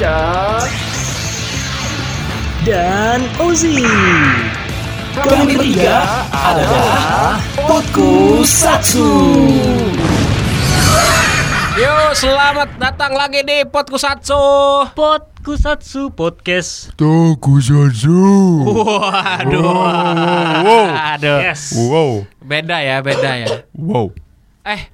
[0.00, 0.64] Dika
[2.64, 3.84] dan Ozi.
[5.12, 7.36] Kami bertiga adalah
[7.68, 9.12] Potku Satsu.
[11.76, 14.40] Yo, selamat datang lagi di Podkusatsu.
[14.96, 16.96] Podkusatsu Podcast.
[16.96, 18.24] Tokusatsu.
[18.72, 19.68] Waduh.
[20.64, 21.12] Wow.
[21.12, 21.44] Aduh.
[21.44, 21.76] Yes.
[21.76, 22.24] Wow.
[22.40, 23.68] Beda ya, beda ya.
[23.76, 24.16] Wow.
[24.64, 24.88] Eh,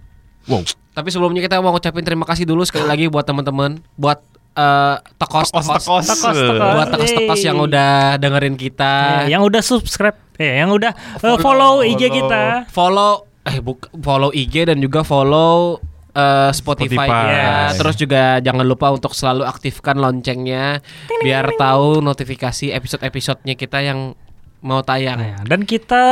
[0.50, 0.66] Wow.
[0.98, 4.18] tapi sebelumnya kita mau ngucapin terima kasih dulu sekali lagi buat teman-teman, buat
[4.56, 6.04] eh, tokos tokos Tekos.
[6.08, 6.72] Tekos, tekos.
[6.74, 9.24] buat tokos-tokos yang udah dengerin kita.
[9.28, 12.64] Eh, yang udah subscribe, eh, yang udah eh, follow, IG kita.
[12.72, 15.78] follow eh buk, follow IG dan juga follow
[16.16, 17.28] eh, Spotify, Spotify.
[17.30, 17.44] ya.
[17.70, 17.78] Yes.
[17.78, 20.80] Terus juga jangan lupa untuk selalu aktifkan loncengnya
[21.22, 24.16] biar tahu notifikasi episode-episodenya kita yang
[24.64, 25.20] mau tayang.
[25.20, 26.04] Nah, dan kita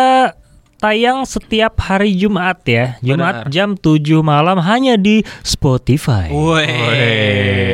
[0.84, 3.00] tayang setiap hari Jumat ya.
[3.00, 3.52] Jumat Benar.
[3.56, 6.28] jam 7 malam hanya di Spotify.
[6.28, 6.68] Woi,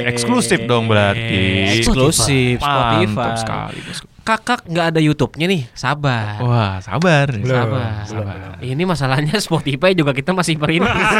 [0.06, 1.82] eksklusif dong berarti.
[1.82, 3.10] Eksklusif Spotify.
[3.10, 3.82] Mantap sekali.
[4.22, 6.38] Kakak nggak ada YouTube-nya nih, sabar.
[6.38, 7.34] Wah, sabar.
[7.34, 8.06] Sabar.
[8.06, 8.62] Sabar.
[8.62, 10.94] Ini masalahnya Spotify juga kita masih perintis.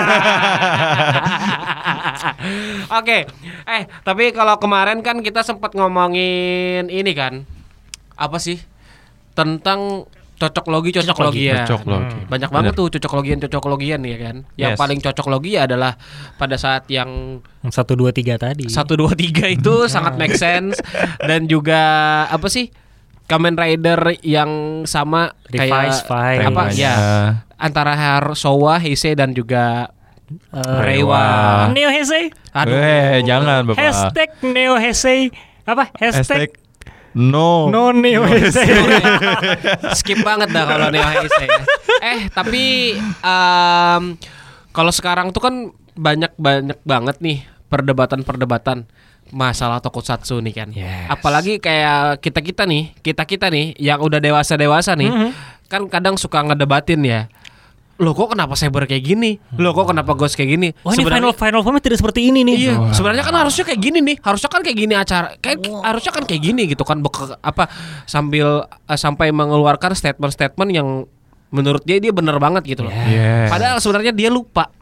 [3.03, 3.27] Oke,
[3.67, 7.43] eh tapi kalau kemarin kan kita sempat ngomongin ini kan,
[8.15, 8.63] apa sih
[9.35, 10.07] tentang
[10.41, 11.63] cocok logi cocok logi ya.
[11.63, 12.19] Cocok logi.
[12.25, 12.81] Banyak banget Bener.
[12.81, 14.37] tuh cocok logian cocok logian ya kan.
[14.57, 14.81] Yang Yes.
[14.81, 15.93] paling cocok logi adalah
[16.35, 18.65] pada saat yang Yang Satu dua tiga tadi.
[18.67, 20.81] satu dua tiga itu sangat make sense
[21.21, 21.81] dan juga
[22.27, 22.73] apa sih
[23.29, 26.95] Kamen Rider yang sama Revise kayak apa ya
[27.55, 29.93] antara Har Sowa, Heisei dan juga
[30.31, 31.67] Eh, Reiwa.
[31.75, 32.31] Neo Heisei.
[32.55, 32.71] Aduh.
[32.73, 33.83] Eh, jangan Bapak.
[33.83, 35.35] Hashtag Neo Heisei.
[35.67, 35.91] Apa?
[35.93, 36.51] Hashtag, Hashtag
[37.13, 37.67] no.
[37.69, 38.67] No Neo Heisei.
[39.99, 41.47] Skip banget dah kalau Neo Heisei.
[41.47, 41.63] ya.
[42.01, 44.03] Eh, tapi em,
[44.71, 45.55] kalau sekarang tuh kan
[45.95, 47.39] banyak banyak banget nih
[47.69, 48.87] perdebatan-perdebatan
[49.31, 50.69] masalah tokusatsu nih kan.
[50.71, 51.07] Yes.
[51.07, 55.31] Apalagi kayak kita-kita nih, kita-kita nih yang udah dewasa-dewasa nih, Mhm.
[55.71, 57.31] kan kadang suka ngedebatin ya.
[58.01, 59.37] Loh kok kenapa Saber kayak gini?
[59.55, 60.69] Loh kok kenapa Ghost kayak gini?
[60.81, 62.55] Oh ini final final formnya tidak seperti ini nih.
[62.57, 64.17] Iya, sebenarnya kan harusnya kayak gini nih.
[64.19, 65.29] Harusnya kan kayak gini acara.
[65.37, 67.69] Kayak harusnya kan kayak gini gitu kan Bek- apa
[68.05, 70.89] sambil eh, sampai mengeluarkan statement-statement yang
[71.51, 72.95] menurut dia dia bener banget gitu loh.
[73.07, 73.53] Yes.
[73.53, 74.73] Padahal sebenarnya dia lupa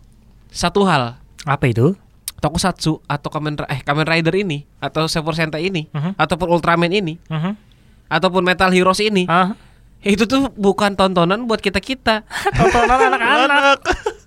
[0.48, 1.18] satu hal.
[1.42, 1.98] Apa itu?
[2.38, 6.14] Tokusatsu atau Kamen eh Kamen Rider ini atau Super Sentai ini Mhm.
[6.14, 7.52] ataupun Ultraman ini Mhm.
[8.06, 9.58] ataupun Metal Heroes ini Ah,
[10.02, 12.22] itu tuh bukan tontonan buat kita-kita.
[12.58, 13.78] tontonan anak-anak.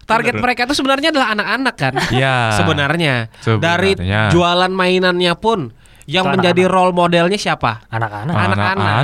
[0.03, 1.93] Target mereka tuh sebenarnya adalah anak-anak kan.
[2.11, 2.51] Ya.
[2.59, 3.31] Sebenarnya.
[3.39, 3.63] Sebenarnya.
[3.63, 3.91] Dari
[4.35, 5.71] jualan mainannya pun
[6.09, 6.75] yang Itu menjadi anak-anak.
[6.75, 7.87] role modelnya siapa?
[7.87, 8.35] Anak-anak.
[8.35, 9.03] Anak-anak.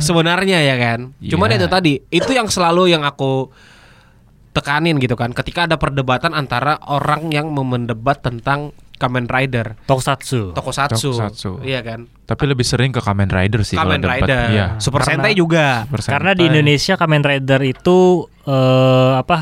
[0.00, 1.12] Sebenarnya ya kan.
[1.20, 1.58] Cuman Iya.
[1.60, 3.52] itu tadi, itu yang selalu yang aku
[4.56, 5.36] tekanin gitu kan.
[5.36, 10.50] Ketika ada perdebatan antara orang yang mendebat tentang Kamen Rider, Tokusatsu.
[10.50, 11.50] Tokusatsu, Tokusatsu.
[11.62, 12.04] iya kan?
[12.24, 14.10] Tapi lebih sering ke Kamen Rider sih Kamen kalau.
[14.16, 14.66] Rider, Iya.
[14.76, 15.84] Super Karena- Sentai juga.
[15.84, 16.50] Super Karena di Sentai.
[16.50, 17.96] Indonesia Kamen Rider itu
[18.42, 19.38] eh, apa?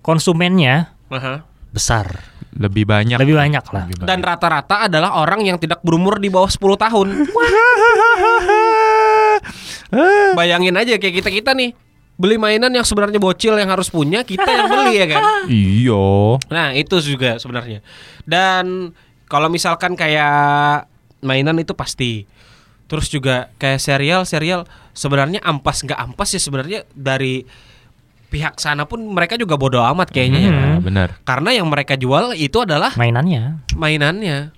[0.00, 1.44] Konsumennya Aha.
[1.68, 2.36] besar.
[2.48, 3.16] lebih banyak.
[3.22, 3.86] Lebih banyak lah.
[3.86, 7.06] Lebih Dan rata-rata adalah orang yang tidak berumur di bawah 10 tahun.
[10.34, 11.70] Bayangin aja kayak kita-kita nih
[12.18, 15.22] beli mainan yang sebenarnya bocil yang harus punya kita yang beli ya kan.
[15.48, 16.04] Iya.
[16.50, 17.80] Nah itu juga sebenarnya.
[18.26, 18.90] Dan
[19.30, 20.90] kalau misalkan kayak
[21.22, 22.26] mainan itu pasti.
[22.88, 24.64] Terus juga kayak serial serial
[24.96, 27.44] sebenarnya ampas nggak ampas ya sebenarnya dari
[28.28, 30.52] pihak sana pun mereka juga bodoh amat kayaknya ya.
[30.52, 31.08] Ya, benar.
[31.22, 33.60] Karena yang mereka jual itu adalah Mainannya.
[33.76, 34.52] mainannya.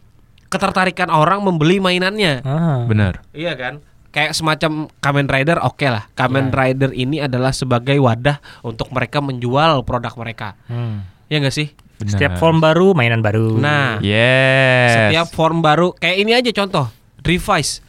[0.51, 2.43] Ketertarikan orang membeli mainannya.
[2.43, 2.83] Ah.
[2.87, 3.23] Benar.
[3.31, 3.83] Iya kan?
[4.11, 6.11] Kayak semacam Kamen Rider oke lah.
[6.13, 6.57] Kamen Iya.
[6.57, 10.59] Rider ini adalah sebagai wadah untuk mereka menjual produk mereka.
[10.67, 11.07] Hmm.
[11.27, 11.71] Ya enggak sih?
[11.97, 12.11] Benar.
[12.11, 13.55] Setiap form baru, mainan baru.
[13.55, 15.13] Nah, Yes.
[15.13, 16.89] setiap form baru kayak ini aja contoh
[17.21, 17.85] revise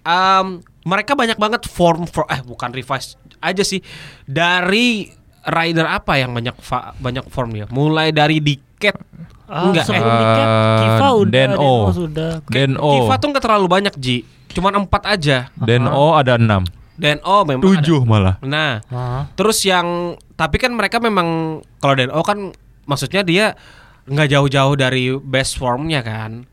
[0.00, 0.46] Em,
[0.82, 3.84] mereka banyak banget form for eh bukan revise aja sih
[4.24, 5.12] dari
[5.42, 8.96] rider apa yang banyak fa- banyak formnya mulai dari diket
[9.44, 10.46] Ah, enggak eh Niket,
[10.78, 11.72] Kiva Eh, udah, Den O.
[11.90, 12.32] sudah.
[12.46, 12.90] Den-O.
[12.96, 16.66] Kiva tuh nggak terlalu banyak Ji cuman empat aja Den-O ada enam.
[16.94, 18.36] dan oh memang Tujuh malah.
[18.40, 19.24] nah Ah.
[19.32, 22.52] terus yang tapi kan mereka memang kalau DNO kan
[22.84, 23.56] maksudnya dia
[24.04, 26.44] nggak jauh-jauh dari best formnya kan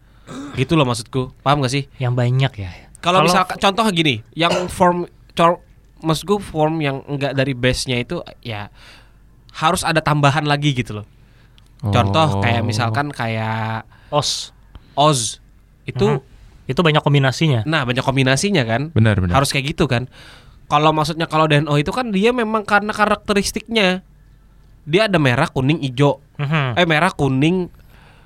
[0.53, 2.71] gitu loh maksudku paham gak sih Yang banyak ya.
[2.97, 5.63] Kalau misalkan contoh gini, yang form cor,
[5.97, 8.67] maksudku form yang enggak dari base-nya itu ya
[9.53, 11.07] harus ada tambahan lagi gitu loh.
[11.79, 12.41] Contoh Oh.
[12.41, 14.51] kayak misalkan kayak os
[14.93, 15.39] Oz
[15.83, 16.36] itu Mhm.
[16.67, 17.63] Itu banyak kombinasinya.
[17.63, 18.91] nah banyak kombinasinya kan.
[18.91, 19.39] Benar benar.
[19.39, 20.11] Harus kayak gitu kan.
[20.67, 24.03] Kalau maksudnya kalau DNO itu kan dia memang karena karakteristiknya
[24.83, 26.19] dia ada merah, kuning, hijau.
[26.35, 26.75] Mhm.
[26.75, 27.71] Eh merah, kuning,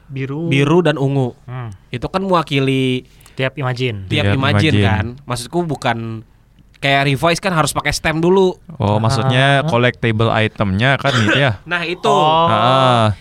[0.09, 0.49] biru.
[0.49, 1.33] biru dan ungu.
[1.45, 1.69] Hmm.
[1.89, 3.05] Itu kan mewakili
[3.37, 4.05] Tiap imagine.
[4.05, 4.77] tiap imagine.
[4.83, 5.05] kan.
[5.25, 6.21] Maksudku bukan
[6.81, 8.57] kayak revise kan harus pakai stem dulu.
[8.77, 11.61] Oh, maksudnya collectible itemnya kan gitu ya?
[11.63, 12.09] Nah, itu.
[12.09, 12.49] Oh.
[12.49, 13.13] Ah,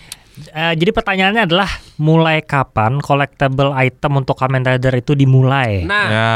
[0.43, 5.83] Eh, jadi pertanyaannya adalah mulai kapan collectible item untuk Kamen Rider itu dimulai?
[5.83, 6.29] Nah, ya,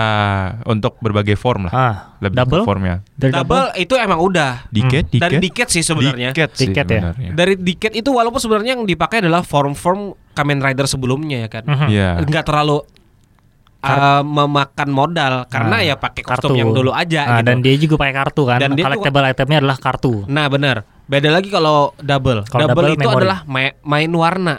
[0.63, 1.74] untuk berbagai form lah.
[1.74, 2.62] ah, Lebih double?
[2.63, 2.96] formnya.
[3.12, 5.22] Dari double itu emang udah Diket, diket.
[5.22, 6.30] dari diket sih sebenarnya.
[6.30, 6.92] Diket sih Diket ya?
[7.02, 7.30] sebenarnya.
[7.34, 11.63] Dari diket itu walaupun sebenarnya yang dipakai adalah form-form Kamen Rider sebelumnya ya kan.
[11.63, 11.88] Mhm.
[11.88, 12.10] Iya.
[12.22, 12.84] Nggak terlalu
[13.81, 16.57] uh, memakan modal karena Ah, ya pakai kostum kartu.
[16.57, 17.48] yang dulu aja Ah, gitu.
[17.48, 18.57] Dan dia juga pakai kartu kan.
[18.57, 20.13] Dan dia collectible itemnya adalah kartu.
[20.25, 20.78] Nah, benar.
[21.06, 22.44] Beda lagi kalau double.
[22.46, 23.22] Kalau double, double itu memori.
[23.22, 24.56] adalah ma- main warna.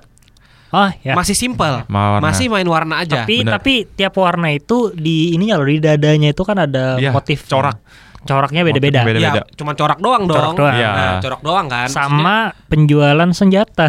[0.69, 1.15] Oh ya.
[1.15, 1.83] Masih simpel.
[2.21, 3.23] Masih main warna aja.
[3.23, 3.59] tapi benar.
[3.59, 7.79] tapi tiap warna itu di ininya loh di dadanya itu kan ada Iya, motif corak.
[8.23, 9.07] Coraknya beda-beda.
[9.15, 10.35] Ya, cuma corak doang dong.
[10.35, 10.75] Corak doang.
[10.75, 10.91] Iya.
[10.91, 11.87] Nah, corak doang kan.
[11.87, 13.87] Sama penjualan senjata.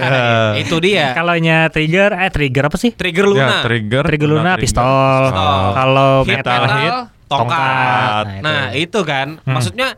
[0.60, 1.12] Itu dia.
[1.12, 2.92] Kalaunya trigger eh trigger apa sih?
[2.92, 3.56] Trigger Ya, Luna.
[3.62, 4.02] trigger.
[4.04, 4.60] Trigger Luna trigger.
[4.60, 5.20] pistol.
[5.24, 5.64] Pistol.
[5.72, 6.92] Kalau metal, metal, hit
[7.24, 7.30] tongkat.
[7.30, 8.24] tongkat.
[8.38, 9.00] Nah, Nah, itu.
[9.00, 9.28] kan.
[9.38, 9.52] Hmm.
[9.56, 9.88] Maksudnya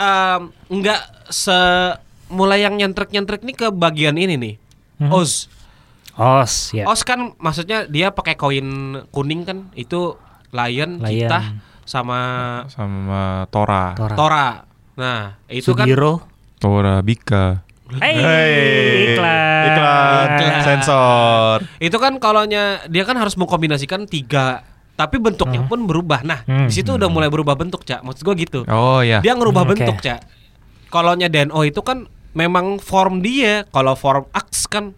[0.00, 0.40] em,
[0.72, 1.58] nggak se
[2.30, 4.54] mulai yang nyentrek-nyentrek nih ke bagian ini nih.
[4.98, 5.12] Hmm.
[5.12, 5.46] Oz.
[6.16, 6.88] Os ya.
[6.88, 8.66] Oz kan maksudnya dia pakai koin
[9.10, 10.16] kuning kan itu
[10.50, 11.04] lion, Lion.
[11.04, 11.40] kita
[11.84, 12.20] sama
[12.66, 13.94] sama Tora.
[13.94, 14.14] Tora.
[14.16, 14.48] Tora.
[14.96, 16.22] Nah, itu kan Sugiro.
[16.60, 17.64] Tora Bika.
[17.90, 18.54] Hey, Hey,
[19.14, 19.62] iklan.
[19.66, 20.26] iklan.
[20.30, 20.62] Iklan.
[20.62, 21.56] Sensor.
[21.82, 24.62] itu kan kalaunya dia kan harus mengkombinasikan tiga
[25.00, 26.20] tapi bentuknya pun berubah.
[26.20, 26.68] Nah, Hmm.
[26.68, 28.04] di situ udah mulai berubah bentuk, Cak.
[28.04, 28.60] Maksud gua gitu.
[28.68, 29.18] Oh ya.
[29.18, 30.20] Dia ngerubah Hmm, bentuk, Cak.
[30.86, 33.64] Kalaunya DNO itu kan memang form dia.
[33.66, 34.92] Kalau form Axe kan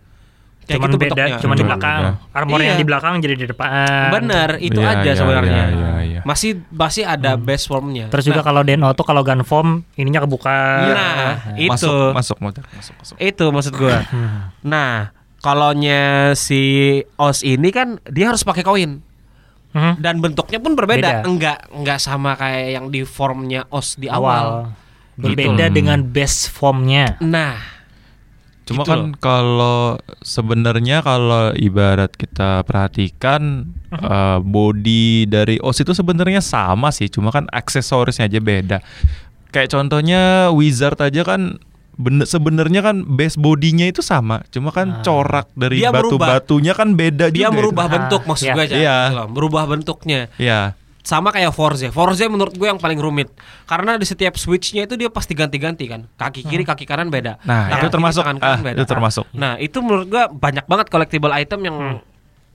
[0.63, 1.39] kayak Cuman gitu beda, bentuknya.
[1.39, 2.01] cuman di belakang.
[2.01, 2.35] beda.
[2.35, 2.81] Armor yang Iya.
[2.81, 3.69] di belakang jadi di depan.
[4.11, 5.63] Bener, itu Iya, aja iya, sebenarnya.
[5.65, 6.21] iya, iya, iya.
[6.23, 8.07] Masih masih ada base formnya.
[8.09, 10.59] Terus juga Nah, kalau Deno tuh kalau gun form ininya kebuka.
[10.89, 11.67] Nah, itu.
[11.69, 13.17] Masuk, masuk, masuk, masuk, masuk.
[13.19, 14.03] itu maksud gua.
[14.05, 14.51] Hmm.
[14.63, 15.11] Nah,
[15.43, 16.03] kalaunya
[16.33, 16.63] si
[17.17, 19.03] OS ini kan dia harus pakai koin
[19.73, 19.93] Mhm.
[19.99, 21.01] dan bentuknya pun berbeda.
[21.01, 21.29] Beda.
[21.29, 24.73] Enggak enggak sama kayak yang di formnya OS di awal.
[25.13, 25.77] Berbeda Gitu.
[25.77, 27.17] dengan base formnya.
[27.21, 27.57] Nah,
[28.63, 33.99] Cuma Gitu kan kalau sebenarnya kalau ibarat kita perhatikan Mhm.
[33.99, 38.79] eh, body dari OS itu sebenarnya sama sih, cuma kan aksesorisnya aja beda.
[39.51, 41.59] Kayak contohnya Wizard aja kan
[41.95, 45.03] bener sebenarnya kan base bodinya itu sama, cuma kan Ah.
[45.03, 46.41] corak dari Dia merubah.
[46.41, 47.95] batu-batunya kan beda dia juga merubah itu.
[47.95, 48.55] bentuk Ah, maksud iya.
[48.55, 48.77] gue aja.
[49.11, 50.21] Loh, Merubah bentuknya.
[50.37, 51.91] Ya, Sama kayak Forza.
[51.91, 53.27] Forza menurut gue yang paling rumit.
[53.65, 56.07] Karena di setiap switchnya itu dia pasti ganti-ganti kan.
[56.09, 57.43] Kaki kiri, kaki kanan beda.
[57.43, 58.23] Nah, Tangan itu termasuk.
[58.23, 58.79] kanan Ah, beda.
[58.79, 59.25] itu termasuk.
[59.33, 61.77] Nah, itu menurut gue banyak banget collectible item yang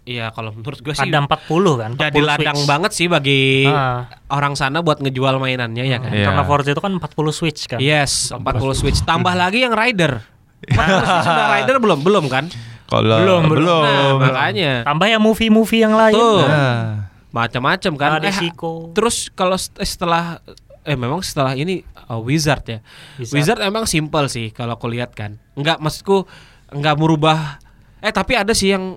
[0.07, 1.27] Iya, kalau menurut gue sih Ada 40
[1.75, 1.91] kan?
[1.91, 2.63] 40 jadi ladang switch.
[2.65, 4.07] banget sih bagi Ah.
[4.29, 6.09] orang sana buat ngejual mainannya ya kan.
[6.09, 6.25] Iya.
[6.25, 7.77] Karena Forza itu kan 40 switch kan.
[7.77, 8.39] Yes, 40
[8.73, 9.03] switch.
[9.03, 10.23] Tambah lagi yang rider.
[10.63, 11.99] 40 switch sudah rider belum?
[12.01, 12.47] Belum kan?
[12.87, 13.83] kalau Belum, belum.
[13.83, 16.15] Nah, makanya Tambah yang movie-movie yang lain.
[16.15, 16.39] Tuh.
[16.41, 18.09] Nah, macam-macam kan.
[18.17, 18.95] Ada Eh, Siko.
[18.95, 20.39] terus kalau st- setelah
[20.81, 22.79] eh memang setelah ini uh, Wizard ya.
[23.17, 23.35] Wizard.
[23.35, 25.35] Wizard, emang simple sih kalau aku lihat kan.
[25.51, 26.23] Enggak maksudku
[26.69, 27.59] enggak merubah
[27.97, 28.95] eh tapi ada sih yang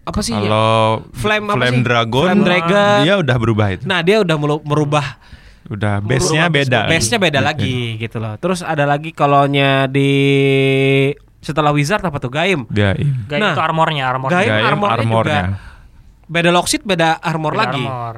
[0.00, 0.40] apa sih ya?
[0.40, 1.82] kalau Flame apa sih?
[1.82, 2.98] Dragon, Flame Dragon.
[3.02, 3.84] dia udah berubah itu.
[3.84, 5.06] Nah, dia udah merubah
[5.70, 6.90] Udah base-nya beda.
[6.90, 8.34] Base-nya beda lagi gitu loh.
[8.36, 10.10] Terus ada lagi kalaunya di
[11.38, 12.66] setelah Wizard apa tuh Gaim.
[12.66, 13.30] Gaim.
[13.30, 14.34] Gak Nah, itu armornya, armornya.
[14.34, 15.42] Gaim Gaim armornya, armornya.
[15.46, 15.58] juga
[16.26, 17.84] beda lockseat, beda armor Beda lagi.
[17.86, 18.16] armor.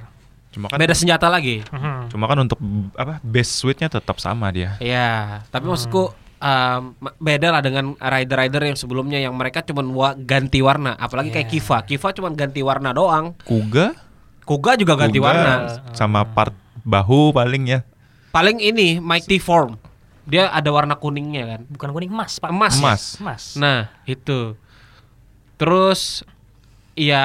[0.53, 1.65] Cuma kan Beda senjata lagi.
[1.65, 2.09] Mhm.
[2.09, 2.61] cuma kan untuk
[2.93, 4.77] apa base suite-nya tetap sama dia.
[4.79, 6.13] Iya, tapi maksudku
[6.43, 9.81] um, beda lah dengan rider-rider yang sebelumnya yang mereka cuma
[10.19, 11.53] ganti warna, apalagi kayak Iya.
[11.55, 11.79] Kiva.
[11.87, 13.39] Kiva cuma ganti warna doang.
[13.41, 13.95] Kuga,
[14.43, 15.55] Kuga juga ganti Kuga warna.
[15.95, 16.51] sama part
[16.83, 17.81] bahu paling ya.
[18.31, 19.79] Paling ini Mighty Form.
[20.23, 21.61] Dia ada warna kuningnya kan.
[21.67, 22.49] Bukan kuning emas, Pak.
[22.49, 22.75] Emas.
[22.75, 22.81] ya?
[22.81, 23.03] Emas.
[23.19, 23.43] Emas.
[23.55, 24.55] Nah, itu.
[25.57, 26.27] Terus
[26.95, 27.25] ya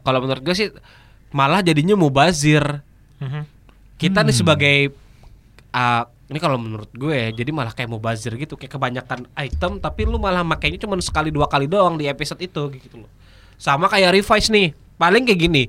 [0.00, 0.68] kalau menurut gue sih
[1.30, 2.84] malah jadinya mubazir.
[3.18, 3.42] Mhm.
[3.96, 4.40] Kita nih Hmm.
[4.40, 4.76] sebagai
[5.70, 10.04] ah, ini kalau menurut gue ya, jadi malah kayak mubazir gitu, kayak kebanyakan item tapi
[10.04, 13.10] lu malah makainya cuma sekali dua kali doang di episode itu gitu loh.
[13.56, 14.76] Sama kayak revise nih.
[15.00, 15.62] Paling kayak gini,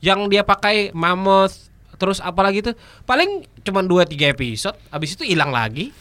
[0.00, 2.76] yang dia pakai mammoth terus apalagi tuh
[3.08, 5.92] paling cuma 2 3 episode, habis itu hilang lagi.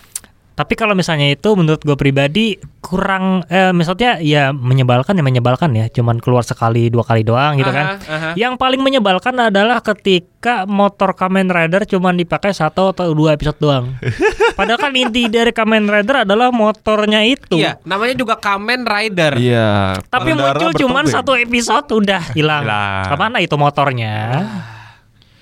[0.56, 5.92] Tapi kalau misalnya itu menurut gue pribadi kurang eh, misalnya ya menyebalkan ya menyebalkan ya,
[5.92, 8.00] cuman keluar sekali dua kali doang gitu kan.
[8.00, 8.30] Aha, aha.
[8.40, 14.00] Yang paling menyebalkan adalah ketika motor Kamen Rider cuman dipakai satu atau dua episode doang.
[14.58, 17.60] Padahal kan inti dari Kamen Rider adalah motornya itu.
[17.60, 19.36] Iya, namanya juga Kamen Rider.
[19.36, 20.00] Iya.
[20.08, 22.64] Tapi muncul cuman satu episode udah hilang.
[22.64, 23.12] Hilang.
[23.12, 24.16] Ke mana itu motornya?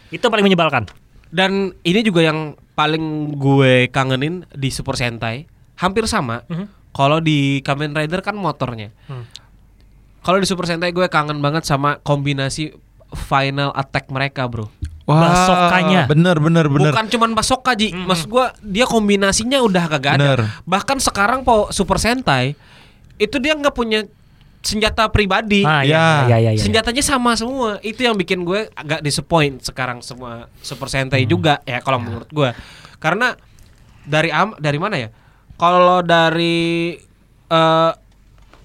[0.10, 0.89] Itu paling menyebalkan.
[1.29, 5.45] Dan ini juga yang paling gue kangenin di Super Sentai,
[5.77, 6.45] hampir sama.
[6.49, 6.65] Mhm.
[6.93, 8.93] Kalau di Kamen Rider kan motornya.
[9.09, 9.25] Hmm.
[10.21, 12.73] Kalau di Super Sentai gue kangen banget sama kombinasi
[13.17, 14.69] final attack mereka, Bro.
[15.03, 16.07] Bazooka-nya.
[16.07, 16.95] Bener bener bener.
[16.95, 20.23] Bukan cuman bazooka Ji, maksud gua dia kombinasinya udah kagak ada.
[20.23, 20.39] Bener.
[20.63, 22.55] Bahkan sekarang po Super Sentai
[23.19, 24.07] itu dia nggak punya
[24.63, 25.62] senjata pribadi.
[25.62, 26.24] Ah, Ya.
[26.25, 26.62] ya, ya, ya, ya.
[26.63, 27.77] Senjatanya sama semua.
[27.84, 31.12] Itu yang bikin gue agak disappoint sekarang semua Super Hmm.
[31.12, 32.50] Sentai juga ya kalau menurut gue.
[32.98, 33.36] Karena
[34.08, 35.12] dari am dari mana ya?
[35.60, 36.96] Kalau dari
[37.48, 37.91] eh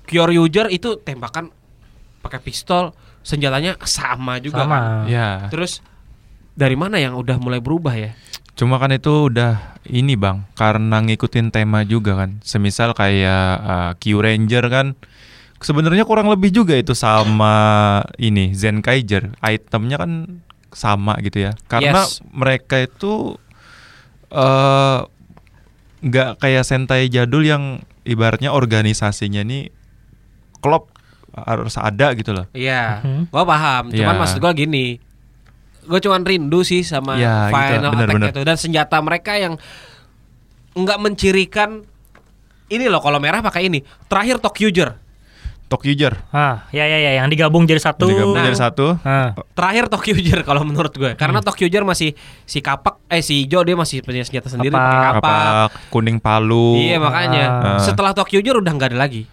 [0.08, 1.52] Kyoryuger itu tembakan
[2.24, 5.04] pakai pistol, senjatanya sama juga Sama.
[5.04, 5.10] kan.
[5.10, 5.28] Ya.
[5.52, 5.84] Terus
[6.56, 8.16] dari mana yang udah mulai berubah ya?
[8.56, 12.40] Cuma kan itu udah ini bang, karena ngikutin tema juga kan.
[12.42, 14.86] Semisal kayak uh, Q Ranger kan,
[15.58, 17.54] sebenarnya kurang lebih juga itu sama
[18.16, 19.34] ini Zenkaiger.
[19.38, 21.52] Itemnya kan sama gitu ya.
[21.66, 22.20] Karena Yes.
[22.28, 23.34] mereka itu
[24.28, 24.98] eh
[25.98, 29.72] nggak kayak Sentai jadul yang ibaratnya organisasinya nih
[30.60, 30.86] klub
[31.34, 32.46] harus ada gitu loh.
[32.52, 33.22] Iya, Mhm.
[33.30, 33.90] gua paham.
[33.90, 34.20] Cuman Iya.
[34.20, 34.98] maksud gua gini,
[35.82, 37.54] gue cuman rindu sih sama Iya, gitu.
[37.54, 38.30] final Bener, attack bener.
[38.30, 39.54] itu dan senjata mereka yang
[40.74, 41.82] nggak mencirikan
[42.68, 43.80] ini loh kalau merah pakai ini.
[44.06, 44.38] Terakhir
[45.68, 46.16] Tokyuger.
[46.16, 48.08] Tokyuger Ah, ya ya ya yang digabung jadi satu.
[48.08, 48.44] digabung Nah.
[48.44, 48.96] jadi satu.
[49.04, 49.36] Ah.
[49.52, 51.12] Terakhir Tokyuger kalau menurut gue.
[51.12, 51.20] Hmm.
[51.20, 54.82] Karena Tokyuger masih si kapak eh si Jo dia masih punya senjata sendiri Kapak.
[54.82, 55.20] pakai kapak.
[55.22, 56.80] Kapak kuning palu.
[56.80, 57.44] Iya makanya.
[57.62, 57.78] Ah.
[57.78, 59.28] Setelah Tokyuger udah nggak ada lagi.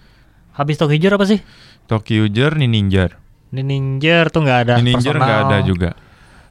[0.53, 1.39] Habis Tokyuger apa sih?
[1.85, 3.05] Tokyuger nih Ninja.
[3.49, 4.73] Ninja tuh nggak ada.
[4.83, 5.95] Ninja nggak ada juga.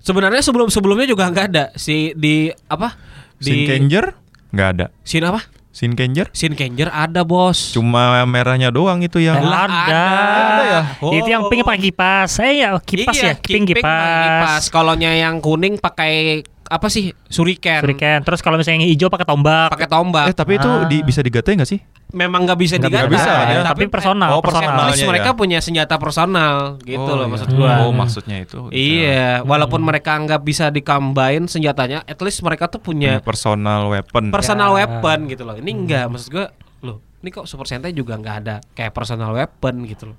[0.00, 2.96] Sebenarnya sebelum sebelumnya juga nggak ada si di apa?
[3.36, 4.16] Di Shinkenger
[4.48, 4.86] nggak ada.
[5.00, 5.44] Sin apa?
[5.74, 7.74] Shinkenger Shinkenger ada bos.
[7.74, 9.74] cuma merahnya doang itu yang ada.
[9.74, 10.82] ada ya?
[11.02, 12.30] Itu yang pink pakai kipas.
[12.38, 14.70] Eh ya kipas iya, ya, pink pink kipas.
[14.70, 17.12] Kalonya yang kuning pakai apa sih?
[17.26, 17.80] Shuriken.
[17.80, 18.18] Shuriken.
[18.22, 19.68] Terus kalau misalnya yang hijau pakai tombak.
[19.70, 20.24] Pakai tombak.
[20.28, 20.84] Eh tapi itu Ah.
[20.84, 21.80] di- bisa digatai nggak sih?
[22.10, 23.10] Memang nggak bisa diganti.
[23.10, 23.60] bisa, ya.
[23.64, 24.70] Tapi personal, Oh, personal.
[24.86, 25.34] Personalnya mereka ya.
[25.34, 27.32] punya senjata personal gitu Oh, loh iya.
[27.34, 27.72] maksud gua.
[27.80, 28.58] Oh maksudnya itu.
[28.70, 34.30] Iya, walaupun mereka nggak bisa dikambain senjatanya, at least mereka tuh Punya personal weapon.
[34.30, 34.86] personal Ya.
[34.86, 35.54] weapon gitu loh.
[35.54, 39.82] Ini enggak, maksud gua, loh, ini kok Super Sentai juga nggak ada kayak personal weapon
[39.84, 40.18] gitu loh.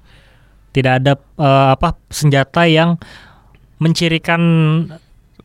[0.70, 3.00] Tidak ada eh, apa senjata yang
[3.78, 4.42] mencirikan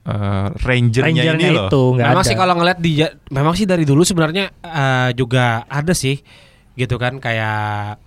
[0.01, 1.69] Eh, rangernya, rangernya ini loh.
[1.69, 2.31] itu nggak memang ada.
[2.33, 2.93] sih kalau ngeliat di
[3.29, 6.17] memang sih dari dulu sebenarnya eh, juga ada sih
[6.73, 8.01] gitu kan kayak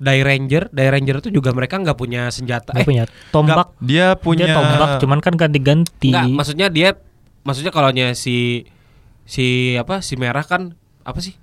[0.00, 2.72] Die Ranger, Die Ranger itu juga mereka nggak punya senjata.
[2.72, 3.68] Nggak Eh, punya tombak.
[3.84, 6.08] Dia punya Dia tombak cuman kan ganti-ganti.
[6.08, 6.96] Enggak, maksudnya dia
[7.44, 8.64] maksudnya kalau si
[9.28, 10.72] si apa si merah kan
[11.04, 11.36] apa sih?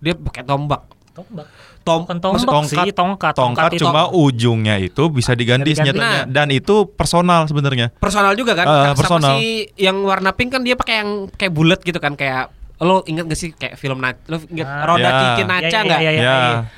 [0.00, 0.95] Dia pakai tombak.
[1.16, 1.46] Tombak.
[1.80, 3.32] Tom, Bukan tombak sih, tongkat.
[3.32, 3.82] tongkat itu.
[3.82, 6.28] cuma ujungnya itu bisa diganti senjatanya Nah.
[6.28, 7.94] dan itu personal sebenarnya.
[7.94, 8.66] personal juga kan?
[8.66, 9.34] Ah, Sama personal.
[9.34, 9.46] si
[9.76, 13.34] yang warna pink kan dia pakai yang kayak bulat gitu kan kayak lo inget gak
[13.34, 14.84] sih kayak film Na- lo inget Ah.
[14.84, 15.16] roda Ya.
[15.16, 15.98] cincin Ya, Naca ya, nggak?
[15.98, 16.36] ya, ya, Ya,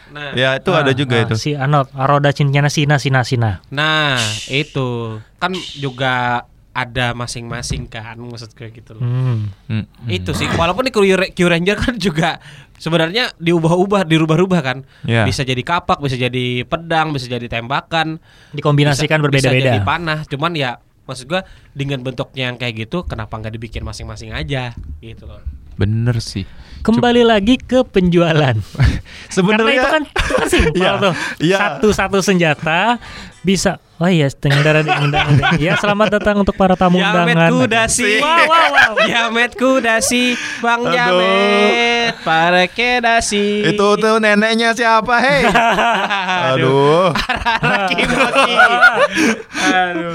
[0.09, 1.35] Nah, ya itu Ah, ada juga ah, itu.
[1.35, 3.59] Si Arnold, roda cincinnya Sina Sina Sina.
[3.69, 4.15] nah
[4.47, 4.89] itu
[5.37, 6.47] kan juga
[6.79, 9.03] ada masing-masing kan maksud gue gitu loh.
[9.03, 9.51] Hmm.
[9.67, 9.85] Hmm.
[10.07, 10.93] Itu sih walaupun di
[11.29, 12.39] Q, Ranger kan juga
[12.75, 14.79] sebenarnya diubah-ubah, dirubah-rubah kan.
[15.03, 15.27] Ya.
[15.27, 18.23] Bisa jadi kapak, bisa jadi pedang, bisa jadi tembakan.
[18.55, 19.83] Dikombinasikan bisa, Bisa jadi berbeda-beda.
[19.83, 20.71] panah, cuman ya
[21.05, 21.43] maksud gua
[21.73, 25.43] dengan bentuknya yang kayak gitu kenapa nggak dibikin masing-masing aja gitu loh.
[25.75, 26.47] Bener sih.
[26.79, 28.55] Kembali lagi ke penjualan.
[28.63, 31.15] Karena Sebenarnya itu kan, itu kan simpel Iya, tuh.
[31.41, 31.57] iya.
[31.59, 33.03] Satu-satu senjata
[33.43, 33.83] bisa.
[33.99, 34.87] Oh iya, dang ding.
[35.59, 37.51] Ya, selamat datang untuk para tamu Jamet undangan.
[37.51, 38.23] kudasi.
[38.23, 38.93] Wow, wow, wow.
[39.03, 40.25] Jamet kudasi,
[40.63, 40.95] Bang Aduh.
[40.95, 43.67] Jamet, para kedasi.
[43.67, 45.51] itu tuh neneknya siapa, hei?
[46.55, 47.11] Aduh.
[47.59, 48.53] Laki laki.
[49.83, 50.15] Aduh.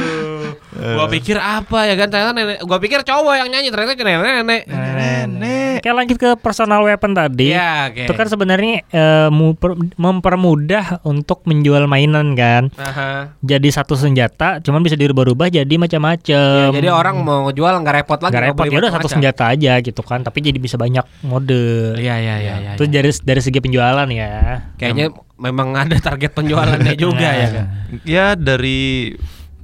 [1.03, 2.57] Gua pikir apa ya kan ternyata nenek.
[2.63, 4.61] Gua pikir cowok yang nyanyi ternyata nenek-nenek.
[4.67, 5.75] Nenek.
[5.79, 7.51] Oke lanjut ke personal weapon tadi.
[7.51, 8.03] Iya, oke.
[8.07, 12.71] Itu kan sebenarnya eh, per- mempermudah untuk menjual mainan kan.
[12.73, 13.35] Aha.
[13.39, 16.69] Jadi satu senjata, cuman bisa dirubah-rubah jadi Ya, macam-macam.
[16.71, 18.31] jadi orang mau jual nggak repot lagi.
[18.31, 20.21] nggak mau repot beli ya udah satu senjata aja gitu kan.
[20.21, 21.97] Tapi jadi bisa banyak mode.
[21.97, 22.53] Iya iya iya.
[22.61, 22.93] iya, Itu iya.
[22.95, 24.31] dari dari segi penjualan ya.
[24.77, 27.65] Kayaknya memang ada target penjualannya juga ya kan.
[28.05, 29.11] Ya dari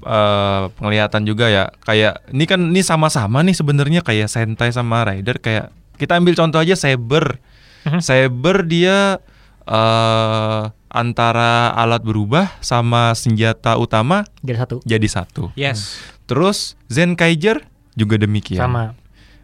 [0.02, 1.70] eh, penglihatan juga ya.
[1.84, 6.60] Kayak ini kan ini sama-sama nih sebenarnya kayak Sentai sama Rider kayak kita ambil contoh
[6.60, 7.40] aja Saber.
[7.88, 8.00] Mhm.
[8.00, 9.20] Saber dia
[9.70, 14.76] eh antara alat berubah sama senjata utama Jadi satu.
[14.82, 15.44] jadi satu.
[15.54, 16.02] Yes.
[16.26, 17.62] Terus Zenkaiger
[17.94, 18.66] juga demikian.
[18.66, 18.98] Sama.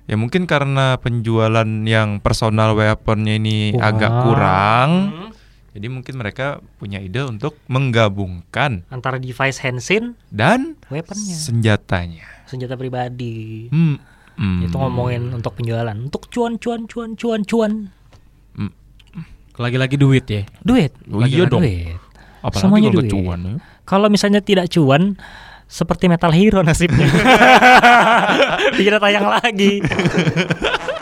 [0.06, 3.86] Ya mungkin karena penjualan yang personal weaponnya ini Kurang.
[3.86, 4.90] agak kurang.
[5.14, 5.30] Hmm.
[5.76, 12.24] Jadi mungkin mereka punya ide untuk menggabungkan Antara device Henshin, dan weaponnya, senjatanya.
[12.48, 13.68] senjata pribadi.
[13.68, 14.00] Hmm.
[14.40, 14.72] hmm.
[14.72, 15.92] Itu ngomongin untuk penjualan.
[15.92, 17.92] Untuk cuan cuan cuan cuan cuan.
[19.56, 20.44] Lagi-lagi duit ya.
[20.60, 20.92] Duit.
[21.08, 21.64] Oh, iya Lagi-lagi dong.
[21.64, 22.00] Duit.
[22.44, 23.12] Apalagi semuanya kalau duit.
[23.12, 23.54] kecuan ya.
[23.86, 25.04] Kalau misalnya tidak cuan,
[25.66, 27.08] seperti Metal Hero nasibnya.
[28.78, 29.82] Tidak tayang lagi.